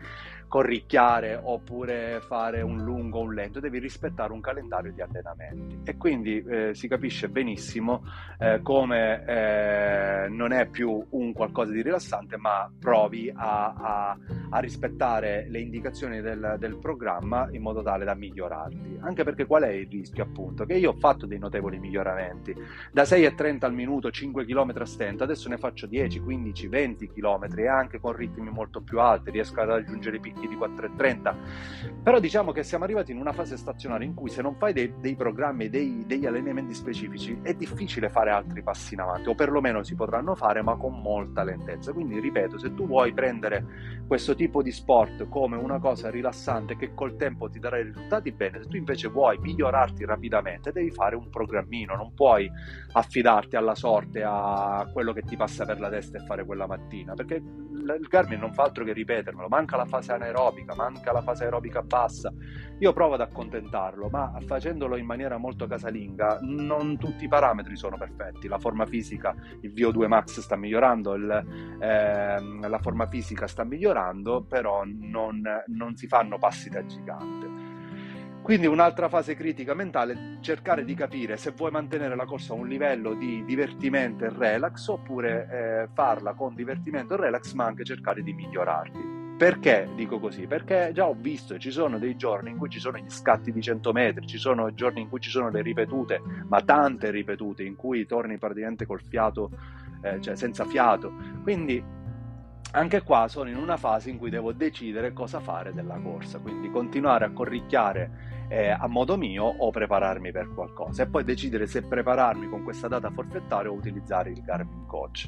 corricchiare 0.49 1.39
oppure 1.41 2.19
fare 2.27 2.61
un 2.61 2.83
lungo 2.83 3.19
o 3.19 3.21
un 3.21 3.33
lento, 3.33 3.61
devi 3.61 3.79
rispettare 3.79 4.33
un 4.33 4.41
calendario 4.41 4.91
di 4.91 5.01
allenamenti. 5.01 5.79
E 5.85 5.95
quindi 5.95 6.43
eh, 6.43 6.73
si 6.73 6.89
capisce 6.89 7.29
benissimo 7.29 8.03
eh, 8.39 8.59
come 8.61 9.23
eh, 9.25 10.27
non 10.27 10.51
è 10.51 10.67
più 10.67 11.05
un 11.11 11.31
qualcosa 11.31 11.71
di 11.71 11.81
rilassante 11.81 12.35
ma 12.35 12.69
provi 12.77 13.31
a, 13.33 13.73
a, 13.73 14.17
a 14.49 14.59
rispettare 14.59 15.47
le 15.47 15.59
indicazioni 15.59 16.19
del, 16.19 16.57
del 16.59 16.77
programma 16.77 17.47
in 17.51 17.61
modo 17.61 17.81
tale 17.81 18.03
da 18.03 18.15
migliorarti, 18.15 18.97
anche 18.99 19.23
perché 19.23 19.45
qual 19.45 19.63
è 19.63 19.69
il 19.69 19.92
rischio 19.97 20.23
appunto 20.23 20.65
che 20.65 20.73
io 20.73 20.91
ho 20.91 20.95
fatto 20.97 21.25
dei 21.25 21.39
notevoli 21.39 21.79
miglioramenti. 21.79 22.55
Da 22.91 23.03
6,30 23.03 23.65
al 23.65 23.73
minuto 23.73 24.11
5 24.11 24.45
km 24.45 24.73
a 24.75 24.85
stento 24.85 25.23
adesso 25.23 25.49
ne 25.49 25.57
faccio 25.57 25.87
10, 25.87 26.19
15, 26.19 26.67
20 26.67 27.07
km 27.09 27.47
e 27.57 27.67
anche 27.67 27.99
con 27.99 28.13
ritmi 28.13 28.49
molto 28.49 28.81
più 28.81 28.99
alti 28.99 29.31
riesco 29.31 29.59
a 29.61 29.65
raggiungere 29.65 30.17
i 30.17 30.19
picchi 30.19 30.47
di 30.47 30.55
4,30 30.55 31.35
però 32.01 32.19
diciamo 32.19 32.51
che 32.51 32.63
siamo 32.63 32.83
arrivati 32.83 33.11
in 33.11 33.19
una 33.19 33.33
fase 33.33 33.57
stazionaria 33.57 34.07
in 34.07 34.13
cui 34.13 34.29
se 34.29 34.41
non 34.41 34.55
fai 34.55 34.73
dei, 34.73 34.93
dei 34.99 35.15
programmi 35.15 35.69
dei, 35.69 36.03
degli 36.05 36.25
allenamenti 36.25 36.73
specifici 36.73 37.39
è 37.41 37.53
difficile 37.53 38.09
fare 38.09 38.31
altri 38.31 38.63
passi 38.63 38.93
in 38.93 39.01
avanti 39.01 39.29
o 39.29 39.35
perlomeno 39.35 39.83
si 39.83 39.95
potranno 39.95 40.35
fare 40.35 40.61
ma 40.61 40.75
con 40.75 40.99
molta 41.01 41.43
lentezza. 41.43 41.93
Quindi 41.93 42.19
ripeto 42.19 42.57
se 42.57 42.73
tu 42.73 42.87
vuoi 42.87 43.13
prendere 43.13 44.01
questo 44.07 44.35
tipo 44.35 44.61
di 44.61 44.71
sport 44.71 45.27
come 45.29 45.57
una 45.57 45.79
cosa 45.79 46.09
rilassante 46.09 46.75
che 46.75 46.93
col 46.93 47.15
tempo 47.15 47.49
ti 47.49 47.59
darà 47.59 47.77
i 47.77 47.83
risultati 47.83 48.31
bene 48.31 48.61
se 48.61 48.69
tu 48.69 48.75
invece 48.75 49.07
vuoi 49.07 49.37
migliorare 49.39 49.82
migliorarti 49.83 50.05
rapidamente, 50.05 50.71
devi 50.71 50.91
fare 50.91 51.15
un 51.15 51.29
programmino, 51.29 51.95
non 51.95 52.13
puoi 52.13 52.49
affidarti 52.93 53.55
alla 53.55 53.75
sorte, 53.75 54.23
a 54.25 54.87
quello 54.91 55.13
che 55.13 55.21
ti 55.21 55.35
passa 55.35 55.65
per 55.65 55.79
la 55.79 55.89
testa 55.89 56.17
e 56.17 56.25
fare 56.25 56.45
quella 56.45 56.67
mattina, 56.67 57.13
perché 57.13 57.35
il 57.35 58.07
Garmin 58.09 58.39
non 58.39 58.53
fa 58.53 58.63
altro 58.63 58.83
che 58.83 58.93
ripetermelo, 58.93 59.47
manca 59.49 59.75
la 59.75 59.85
fase 59.85 60.13
anaerobica, 60.13 60.73
manca 60.75 61.11
la 61.11 61.21
fase 61.21 61.43
aerobica 61.43 61.81
bassa. 61.81 62.31
Io 62.79 62.93
provo 62.93 63.15
ad 63.15 63.21
accontentarlo, 63.21 64.09
ma 64.09 64.33
facendolo 64.45 64.95
in 64.95 65.05
maniera 65.05 65.37
molto 65.37 65.67
casalinga, 65.67 66.39
non 66.41 66.97
tutti 66.97 67.25
i 67.25 67.27
parametri 67.27 67.75
sono 67.75 67.97
perfetti. 67.97 68.47
La 68.47 68.59
forma 68.59 68.85
fisica, 68.85 69.35
il 69.61 69.73
VO2 69.73 70.07
max 70.07 70.39
sta 70.39 70.55
migliorando, 70.55 71.13
il, 71.13 71.77
eh, 71.79 72.67
la 72.67 72.79
forma 72.79 73.07
fisica 73.07 73.47
sta 73.47 73.63
migliorando, 73.63 74.43
però 74.43 74.83
non, 74.85 75.41
non 75.67 75.95
si 75.95 76.07
fanno 76.07 76.37
passi 76.37 76.69
da 76.69 76.85
gigante. 76.85 77.52
Quindi 78.43 78.67
un'altra 78.67 79.07
fase 79.07 79.35
critica 79.35 79.73
mentale 79.73 80.37
cercare 80.41 80.83
di 80.83 80.93
capire 80.95 81.37
se 81.37 81.51
vuoi 81.51 81.71
mantenere 81.71 82.13
la 82.13 82.25
corsa 82.25 82.51
a 82.51 82.57
un 82.57 82.67
livello 82.67 83.13
di 83.13 83.45
divertimento 83.45 84.25
e 84.25 84.33
relax 84.35 84.85
oppure 84.89 85.47
eh, 85.49 85.87
farla 85.93 86.33
con 86.33 86.53
divertimento 86.53 87.13
e 87.13 87.17
relax 87.17 87.53
ma 87.53 87.63
anche 87.63 87.85
cercare 87.85 88.21
di 88.21 88.33
migliorarti. 88.33 89.21
Perché 89.37 89.87
dico 89.95 90.19
così? 90.19 90.45
Perché 90.45 90.91
già 90.93 91.07
ho 91.07 91.15
visto, 91.17 91.57
ci 91.57 91.71
sono 91.71 91.97
dei 91.97 92.17
giorni 92.17 92.49
in 92.49 92.57
cui 92.57 92.67
ci 92.67 92.79
sono 92.79 92.97
gli 92.97 93.09
scatti 93.09 93.53
di 93.53 93.61
100 93.61 93.93
metri, 93.93 94.27
ci 94.27 94.37
sono 94.37 94.73
giorni 94.73 94.99
in 94.99 95.09
cui 95.09 95.21
ci 95.21 95.29
sono 95.29 95.49
le 95.49 95.61
ripetute, 95.61 96.21
ma 96.47 96.61
tante 96.61 97.11
ripetute, 97.11 97.63
in 97.63 97.77
cui 97.77 98.05
torni 98.05 98.37
praticamente 98.37 98.85
col 98.85 99.01
fiato, 99.01 99.51
eh, 100.01 100.19
cioè 100.19 100.35
senza 100.35 100.65
fiato. 100.65 101.13
Quindi 101.41 101.81
anche 102.71 103.01
qua 103.03 103.27
sono 103.27 103.49
in 103.49 103.57
una 103.57 103.77
fase 103.77 104.09
in 104.09 104.17
cui 104.17 104.29
devo 104.29 104.51
decidere 104.51 105.13
cosa 105.13 105.39
fare 105.39 105.73
della 105.73 105.99
corsa, 105.99 106.39
quindi 106.39 106.69
continuare 106.69 107.25
a 107.25 107.31
corricchiare 107.31 108.32
eh, 108.47 108.69
a 108.69 108.87
modo 108.87 109.17
mio 109.17 109.43
o 109.43 109.69
prepararmi 109.71 110.31
per 110.31 110.53
qualcosa 110.53 111.03
e 111.03 111.07
poi 111.07 111.23
decidere 111.23 111.67
se 111.67 111.81
prepararmi 111.83 112.47
con 112.49 112.63
questa 112.63 112.87
data 112.87 113.09
forfettaria 113.09 113.71
o 113.71 113.73
utilizzare 113.73 114.31
il 114.31 114.41
Garmin 114.41 114.85
Coach. 114.85 115.27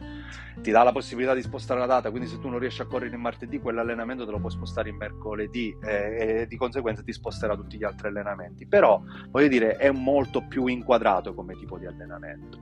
Ti 0.62 0.72
dà 0.72 0.84
la 0.84 0.92
possibilità 0.92 1.34
di 1.34 1.42
spostare 1.42 1.80
la 1.80 1.86
data, 1.86 2.10
quindi 2.10 2.28
se 2.28 2.40
tu 2.40 2.50
non 2.50 2.60
riesci 2.60 2.82
a 2.82 2.86
correre 2.86 3.14
il 3.14 3.22
martedì, 3.22 3.60
quell'allenamento 3.60 4.26
te 4.26 4.32
lo 4.32 4.40
puoi 4.40 4.52
spostare 4.52 4.90
in 4.90 4.98
mercoledì 4.98 5.76
eh, 5.84 6.42
e 6.42 6.48
di 6.48 6.58
conseguenza 6.58 7.04
ti 7.04 7.14
sposterà 7.14 7.56
tutti 7.56 7.78
gli 7.78 7.84
altri 7.84 8.08
allenamenti. 8.08 8.66
Però 8.66 9.02
voglio 9.30 9.48
dire, 9.48 9.78
è 9.78 9.92
molto 9.92 10.46
più 10.48 10.68
inquadrato 10.68 11.34
come 11.34 11.56
tipo 11.56 11.78
di 11.78 11.86
allenamento. 11.86 12.60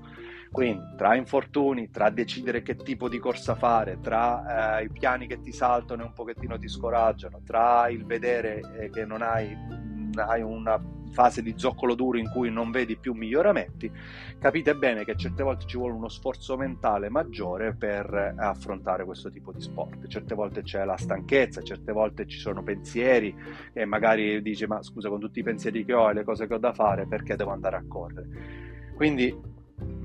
Quindi 0.53 0.83
tra 0.95 1.15
infortuni, 1.15 1.89
tra 1.89 2.11
decidere 2.11 2.61
che 2.61 2.75
tipo 2.75 3.09
di 3.09 3.17
corsa 3.17 3.55
fare, 3.55 3.99
tra 3.99 4.77
eh, 4.77 4.83
i 4.83 4.89
piani 4.91 5.25
che 5.25 5.41
ti 5.41 5.51
saltano 5.51 6.03
e 6.03 6.05
un 6.05 6.13
pochettino 6.13 6.59
ti 6.59 6.69
scoraggiano, 6.69 7.41
tra 7.43 7.89
il 7.89 8.05
vedere 8.05 8.61
eh, 8.77 8.89
che 8.91 9.03
non 9.03 9.23
hai 9.23 9.57
hai 10.17 10.41
una 10.41 10.81
fase 11.13 11.43
di 11.43 11.53
zoccolo 11.55 11.93
duro 11.93 12.17
in 12.17 12.29
cui 12.29 12.51
non 12.51 12.71
vedi 12.71 12.97
più 12.97 13.13
miglioramenti, 13.13 13.89
capite 14.39 14.75
bene 14.75 15.05
che 15.05 15.15
certe 15.15 15.43
volte 15.43 15.65
ci 15.67 15.77
vuole 15.77 15.93
uno 15.93 16.09
sforzo 16.09 16.57
mentale 16.57 17.09
maggiore 17.09 17.75
per 17.75 18.33
affrontare 18.37 19.05
questo 19.05 19.29
tipo 19.29 19.51
di 19.51 19.61
sport. 19.61 20.07
Certe 20.07 20.33
volte 20.35 20.63
c'è 20.63 20.83
la 20.83 20.97
stanchezza, 20.97 21.61
certe 21.61 21.91
volte 21.91 22.25
ci 22.25 22.39
sono 22.39 22.63
pensieri 22.63 23.33
e 23.71 23.85
magari 23.85 24.41
dici 24.41 24.65
ma 24.65 24.81
scusa 24.81 25.09
con 25.09 25.19
tutti 25.19 25.39
i 25.39 25.43
pensieri 25.43 25.85
che 25.85 25.93
ho 25.93 26.09
e 26.09 26.13
le 26.13 26.23
cose 26.23 26.47
che 26.47 26.55
ho 26.55 26.59
da 26.59 26.73
fare 26.73 27.05
perché 27.05 27.35
devo 27.35 27.51
andare 27.51 27.75
a 27.77 27.83
correre. 27.87 28.27
Quindi 28.95 29.51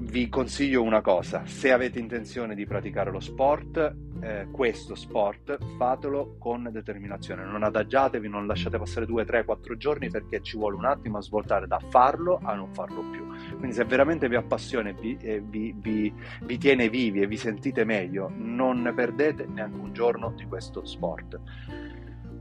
vi 0.01 0.29
consiglio 0.29 0.83
una 0.83 1.01
cosa, 1.01 1.47
se 1.47 1.73
avete 1.73 1.99
intenzione 1.99 2.55
di 2.55 2.67
praticare 2.67 3.11
lo 3.11 3.21
sport, 3.21 3.95
eh, 4.21 4.49
questo 4.51 4.95
sport, 4.95 5.59
fatelo 5.77 6.37
con 6.39 6.69
determinazione, 6.73 7.45
non 7.45 7.63
adagiatevi, 7.63 8.29
non 8.29 8.47
lasciate 8.47 8.79
passare 8.79 9.07
2, 9.07 9.25
3, 9.25 9.45
4 9.45 9.77
giorni 9.77 10.11
perché 10.11 10.43
ci 10.43 10.57
vuole 10.57 10.77
un 10.77 10.85
attimo 10.85 11.19
a 11.19 11.23
svoltare 11.23 11.67
da 11.67 11.81
farlo 11.89 12.41
a 12.43 12.55
non 12.55 12.73
farlo 12.73 13.03
più. 13.11 13.27
Quindi 13.57 13.73
se 13.73 13.85
veramente 13.85 14.29
vi 14.29 14.37
appassiona 14.37 14.91
e 14.91 14.95
vi, 14.95 15.17
eh, 15.21 15.41
vi, 15.41 15.75
vi, 15.77 16.13
vi 16.43 16.59
tiene 16.59 16.89
vivi 16.89 17.21
e 17.21 17.27
vi 17.27 17.37
sentite 17.37 17.85
meglio, 17.85 18.31
non 18.35 18.93
perdete 18.95 19.47
neanche 19.47 19.79
un 19.79 19.93
giorno 19.93 20.33
di 20.37 20.45
questo 20.47 20.85
sport. 20.85 21.41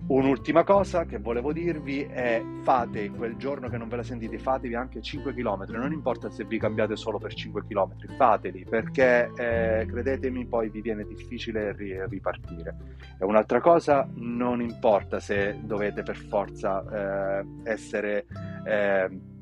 Un'ultima 0.07 0.63
cosa 0.63 1.03
che 1.03 1.17
volevo 1.17 1.51
dirvi 1.51 2.03
è 2.03 2.41
fate 2.61 3.09
quel 3.09 3.35
giorno 3.35 3.67
che 3.67 3.77
non 3.77 3.89
ve 3.89 3.97
la 3.97 4.03
sentite, 4.03 4.39
fatevi 4.39 4.73
anche 4.73 5.01
5 5.01 5.33
km, 5.33 5.65
non 5.71 5.91
importa 5.91 6.29
se 6.29 6.45
vi 6.45 6.57
cambiate 6.57 6.95
solo 6.95 7.17
per 7.17 7.33
5 7.33 7.63
km, 7.67 8.15
fateli 8.15 8.63
perché 8.63 9.29
eh, 9.35 9.85
credetemi 9.85 10.45
poi 10.45 10.69
vi 10.69 10.79
viene 10.79 11.03
difficile 11.03 11.73
ri- 11.73 12.07
ripartire. 12.07 12.77
E 13.19 13.25
un'altra 13.25 13.59
cosa, 13.59 14.07
non 14.13 14.61
importa 14.61 15.19
se 15.19 15.59
dovete 15.61 16.03
per 16.03 16.15
forza 16.15 17.39
eh, 17.39 17.45
essere... 17.63 18.25
Eh, 18.65 19.35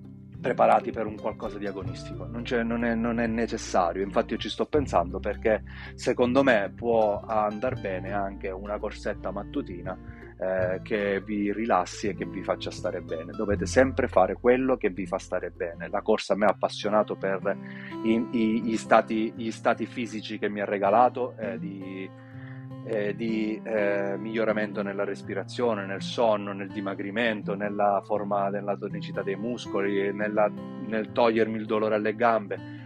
preparati 0.45 0.91
per 0.91 1.07
un 1.07 1.15
qualcosa 1.15 1.57
di 1.57 1.65
agonistico, 1.65 2.27
non, 2.27 2.43
non, 2.65 2.83
è, 2.83 2.93
non, 2.93 3.19
è, 3.19 3.25
necessario, 3.25 4.03
infatti 4.03 4.33
io 4.33 4.39
ci 4.39 4.49
sto 4.49 4.67
pensando 4.67 5.19
perché 5.19 5.63
secondo 5.95 6.43
me 6.43 6.71
può 6.75 7.19
andare 7.21 7.81
bene 7.81 8.11
anche 8.11 8.51
una 8.51 8.77
corsetta 8.77 9.31
mattutina 9.31 9.97
eh, 10.37 10.81
che 10.83 11.21
vi 11.21 11.53
rilassi 11.53 12.07
e 12.07 12.15
che 12.15 12.25
vi 12.25 12.43
faccia 12.43 12.71
stare 12.71 13.01
bene. 13.01 13.31
Dovete 13.31 13.65
sempre 13.65 14.07
fare 14.07 14.35
quello 14.35 14.75
che 14.77 14.89
vi 14.89 15.05
fa 15.05 15.17
stare 15.17 15.49
bene. 15.49 15.87
La 15.89 16.01
corsa 16.01 16.33
a 16.33 16.35
me 16.35 16.45
ha 16.45 16.49
appassionato 16.49 17.15
per 17.15 17.57
i, 18.03 18.27
i, 18.31 18.61
gli, 18.61 18.77
stati, 18.77 19.33
gli, 19.35 19.51
stati, 19.51 19.85
fisici 19.85 20.37
che 20.37 20.49
mi 20.49 20.61
ha 20.61 20.65
regalato, 20.65 21.35
eh, 21.37 21.57
di, 21.57 22.09
eh, 22.85 23.15
di 23.15 23.61
eh, 23.63 24.15
miglioramento 24.17 24.81
nella 24.81 25.03
respirazione, 25.03 25.85
nel 25.85 26.01
sonno, 26.01 26.51
nel 26.51 26.69
dimagrimento, 26.69 27.55
nella 27.55 28.01
forma 28.03 28.49
della 28.49 28.75
tonicità 28.75 29.23
dei 29.23 29.35
muscoli, 29.35 30.13
nella, 30.13 30.49
nel 30.49 31.11
togliermi 31.11 31.57
il 31.57 31.65
dolore 31.65 31.95
alle 31.95 32.15
gambe 32.15 32.83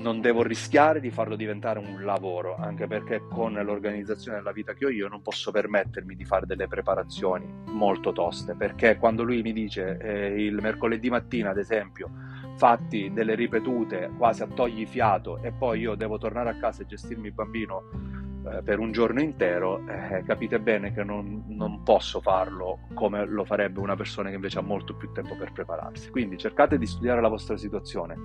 non 0.00 0.20
devo 0.20 0.42
rischiare 0.42 1.00
di 1.00 1.10
farlo 1.10 1.36
diventare 1.36 1.78
un 1.78 2.04
lavoro, 2.04 2.56
anche 2.56 2.86
perché 2.86 3.22
con 3.28 3.52
l'organizzazione 3.52 4.38
della 4.38 4.52
vita 4.52 4.72
che 4.72 4.86
ho 4.86 4.90
io 4.90 5.08
non 5.08 5.22
posso 5.22 5.50
permettermi 5.50 6.14
di 6.14 6.24
fare 6.24 6.46
delle 6.46 6.66
preparazioni 6.66 7.46
molto 7.66 8.12
toste, 8.12 8.54
perché 8.54 8.96
quando 8.96 9.22
lui 9.22 9.42
mi 9.42 9.52
dice 9.52 9.98
eh, 9.98 10.42
il 10.44 10.58
mercoledì 10.60 11.10
mattina, 11.10 11.50
ad 11.50 11.58
esempio, 11.58 12.10
fatti 12.56 13.10
delle 13.12 13.34
ripetute 13.34 14.10
quasi 14.16 14.42
a 14.42 14.46
togli 14.46 14.86
fiato 14.86 15.38
e 15.42 15.52
poi 15.52 15.80
io 15.80 15.94
devo 15.94 16.18
tornare 16.18 16.50
a 16.50 16.56
casa 16.56 16.82
e 16.82 16.86
gestirmi 16.86 17.28
il 17.28 17.32
bambino 17.32 18.19
eh, 18.48 18.62
per 18.62 18.78
un 18.78 18.90
giorno 18.92 19.20
intero, 19.20 19.86
eh, 19.86 20.22
capite 20.24 20.60
bene 20.60 20.92
che 20.92 21.04
non, 21.04 21.44
non, 21.48 21.82
posso 21.82 22.20
farlo 22.20 22.80
come 22.94 23.26
lo 23.26 23.44
farebbe 23.44 23.80
una 23.80 23.96
persona 23.96 24.30
che 24.30 24.36
invece 24.36 24.58
ha 24.58 24.62
molto 24.62 24.94
più 24.94 25.12
tempo 25.12 25.36
per 25.36 25.52
prepararsi. 25.52 26.10
Quindi 26.10 26.38
cercate 26.38 26.78
di 26.78 26.86
studiare 26.86 27.20
la 27.20 27.28
vostra 27.28 27.56
situazione, 27.56 28.16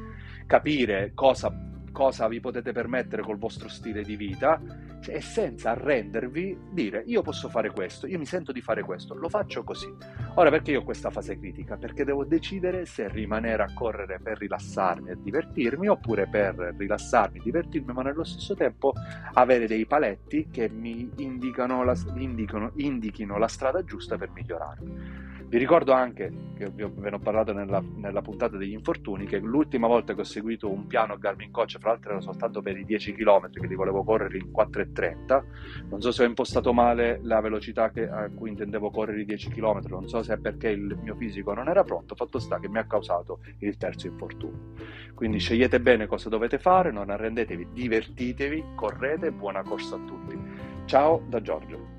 capire 0.46 1.12
cosa 1.14 1.54
cosa 1.96 2.28
vi 2.28 2.42
potete 2.42 2.74
permettere 2.74 3.22
col 3.22 3.38
vostro 3.38 3.70
stile 3.70 4.04
di 4.04 4.18
vita 4.18 4.62
e 5.08 5.22
senza 5.22 5.72
arrendervi 5.72 6.58
dire 6.72 7.04
io 7.06 7.22
posso 7.22 7.48
fare 7.48 7.72
questo, 7.72 8.06
io 8.06 8.20
mi 8.20 8.26
sento 8.26 8.52
di 8.52 8.60
fare 8.60 8.84
questo, 8.84 9.14
lo 9.14 9.30
faccio 9.30 9.64
così. 9.64 9.88
Ora 10.34 10.50
perché 10.50 10.72
io 10.72 10.82
ho 10.82 10.84
questa 10.84 11.10
fase 11.10 11.40
critica? 11.40 11.78
Perché 11.78 12.04
devo 12.04 12.26
decidere 12.26 12.86
se 12.86 13.08
rimanere 13.08 13.64
a 13.64 13.74
correre 13.74 14.20
per 14.22 14.38
rilassarmi 14.40 15.12
e 15.12 15.18
divertirmi 15.22 15.88
oppure 15.88 16.28
per 16.28 16.76
rilassarmi, 16.78 17.40
divertirmi 17.42 17.94
ma 17.94 18.02
nello 18.02 18.26
stesso 18.26 18.56
tempo 18.56 18.92
avere 19.32 19.66
dei 19.66 19.86
paletti 19.86 20.50
che 20.52 20.70
mi 20.70 21.10
indicano 21.20 21.86
la, 21.86 21.96
indicano, 22.16 22.74
indichino 22.76 23.38
la 23.38 23.48
strada 23.48 23.86
giusta 23.86 24.18
per 24.18 24.32
migliorarmi. 24.32 25.25
Vi 25.48 25.60
ricordo 25.60 25.92
anche, 25.94 26.32
che 26.58 26.72
ve 26.72 27.10
ne 27.10 27.16
ho 27.16 27.20
parlato 27.20 27.54
nella, 27.54 27.82
nella, 27.98 28.22
puntata 28.22 28.58
degli 28.58 28.74
infortuni, 28.74 29.28
che 29.28 29.38
l'ultima 29.38 29.88
volta 29.88 30.16
che 30.16 30.22
ho 30.22 30.26
seguito 30.26 30.72
un 30.72 30.88
piano 30.88 31.18
Garmin 31.18 31.52
Coach, 31.52 31.78
fra 31.78 31.92
l'altro 31.92 32.12
era 32.12 32.22
soltanto 32.22 32.64
per 32.64 32.76
i 32.76 32.84
10 32.84 33.14
km 33.14 33.52
che 33.52 33.68
li 33.68 33.76
volevo 33.76 34.04
correre 34.04 34.38
in 34.38 34.52
4,30, 34.52 35.44
non 35.90 36.02
so 36.02 36.12
se 36.12 36.24
ho 36.24 36.26
impostato 36.26 36.74
male 36.74 37.20
la 37.22 37.42
velocità 37.42 37.92
che, 37.92 38.10
a 38.10 38.28
cui 38.30 38.50
intendevo 38.50 38.90
correre 38.90 39.22
i 39.22 39.26
10 39.26 39.50
km, 39.50 39.82
non 39.88 40.08
so 40.08 40.24
se 40.24 40.34
è 40.34 40.38
perché 40.40 40.70
il 40.70 40.98
mio 41.02 41.16
fisico 41.16 41.54
non 41.54 41.70
era 41.70 41.84
pronto, 41.84 42.16
fatto 42.16 42.40
sta 42.40 42.60
che 42.60 42.68
mi 42.68 42.80
ha 42.80 42.86
causato 42.86 43.42
il 43.60 43.78
terzo 43.78 44.08
infortunio. 44.08 44.74
Quindi 45.14 45.38
scegliete 45.38 45.80
bene 45.80 46.08
cosa 46.08 46.28
dovete 46.28 46.58
fare, 46.58 46.92
non 46.92 47.12
arrendetevi, 47.12 47.68
divertitevi, 47.72 48.64
correte, 48.76 49.32
buona 49.32 49.62
corsa 49.62 49.96
a 49.96 50.00
tutti. 50.00 50.38
Ciao 50.86 51.24
da 51.28 51.40
Giorgio. 51.40 51.95